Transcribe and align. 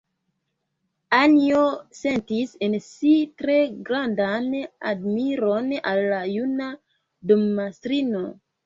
Anjo 1.17 1.59
sentis 1.97 2.55
en 2.69 2.77
si 2.87 3.13
tre 3.43 3.59
grandan 3.91 4.49
admiron 4.95 5.71
al 5.93 6.07
la 6.17 6.27
juna 6.35 6.73
dommastrino. 7.35 8.29